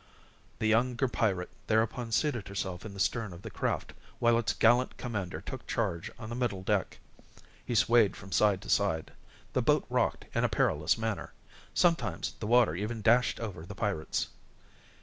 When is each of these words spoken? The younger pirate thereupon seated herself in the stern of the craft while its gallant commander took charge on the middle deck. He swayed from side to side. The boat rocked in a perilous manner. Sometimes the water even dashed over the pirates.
The 0.57 0.65
younger 0.65 1.07
pirate 1.07 1.51
thereupon 1.67 2.11
seated 2.11 2.47
herself 2.47 2.87
in 2.87 2.95
the 2.95 2.99
stern 2.99 3.33
of 3.33 3.43
the 3.43 3.51
craft 3.51 3.93
while 4.17 4.39
its 4.39 4.51
gallant 4.51 4.97
commander 4.97 5.41
took 5.41 5.67
charge 5.67 6.09
on 6.17 6.27
the 6.29 6.35
middle 6.35 6.63
deck. 6.63 6.97
He 7.63 7.75
swayed 7.75 8.15
from 8.15 8.31
side 8.31 8.61
to 8.63 8.69
side. 8.71 9.13
The 9.53 9.61
boat 9.61 9.85
rocked 9.91 10.25
in 10.33 10.43
a 10.43 10.49
perilous 10.49 10.97
manner. 10.97 11.33
Sometimes 11.75 12.31
the 12.39 12.47
water 12.47 12.73
even 12.73 13.03
dashed 13.03 13.39
over 13.39 13.63
the 13.63 13.75
pirates. 13.75 14.29